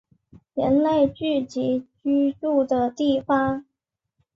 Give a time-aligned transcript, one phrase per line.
[0.55, 3.65] 人类聚集居住的地方